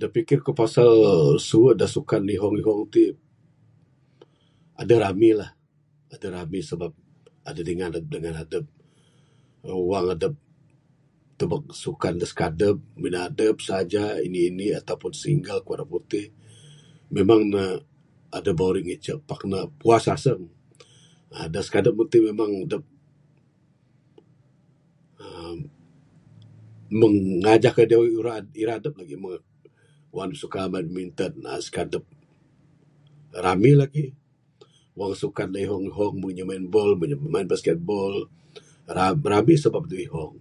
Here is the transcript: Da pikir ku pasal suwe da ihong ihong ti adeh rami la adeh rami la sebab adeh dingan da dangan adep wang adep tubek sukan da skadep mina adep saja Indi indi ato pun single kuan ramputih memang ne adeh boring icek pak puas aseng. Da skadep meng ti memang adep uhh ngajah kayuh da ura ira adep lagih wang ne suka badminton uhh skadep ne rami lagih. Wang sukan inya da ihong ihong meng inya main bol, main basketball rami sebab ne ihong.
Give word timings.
Da 0.00 0.06
pikir 0.16 0.38
ku 0.46 0.52
pasal 0.60 0.92
suwe 1.48 1.72
da 1.80 1.86
ihong 2.36 2.56
ihong 2.62 2.82
ti 2.94 3.04
adeh 4.80 4.98
rami 5.04 5.30
la 5.40 5.46
adeh 6.14 6.30
rami 6.36 6.58
la 6.62 6.68
sebab 6.70 6.92
adeh 7.48 7.64
dingan 7.68 7.92
da 7.94 7.98
dangan 8.12 8.36
adep 8.44 8.64
wang 9.90 10.06
adep 10.14 10.34
tubek 11.38 11.62
sukan 11.82 12.14
da 12.20 12.26
skadep 12.32 12.76
mina 13.02 13.18
adep 13.28 13.56
saja 13.68 14.04
Indi 14.26 14.40
indi 14.50 14.66
ato 14.78 14.94
pun 15.00 15.12
single 15.22 15.60
kuan 15.66 15.78
ramputih 15.80 16.26
memang 17.16 17.40
ne 17.54 17.64
adeh 18.36 18.54
boring 18.60 18.88
icek 18.94 19.18
pak 19.28 19.40
puas 19.80 20.04
aseng. 20.14 20.42
Da 21.54 21.60
skadep 21.66 21.94
meng 21.96 22.10
ti 22.12 22.18
memang 22.28 22.50
adep 22.66 22.82
uhh 25.24 27.14
ngajah 27.42 27.72
kayuh 27.76 27.88
da 27.90 27.96
ura 28.20 28.34
ira 28.62 28.72
adep 28.78 28.94
lagih 29.00 29.18
wang 30.16 30.28
ne 30.32 30.36
suka 30.42 30.60
badminton 30.72 31.32
uhh 31.48 31.60
skadep 31.66 32.04
ne 33.32 33.38
rami 33.44 33.72
lagih. 33.82 34.10
Wang 34.98 35.12
sukan 35.20 35.48
inya 35.52 35.56
da 35.60 35.64
ihong 35.66 35.84
ihong 35.92 36.14
meng 36.20 36.32
inya 36.32 36.44
main 36.48 36.64
bol, 36.72 36.90
main 37.34 37.48
basketball 37.52 38.14
rami 39.28 39.54
sebab 39.62 39.84
ne 39.90 39.96
ihong. 40.08 40.34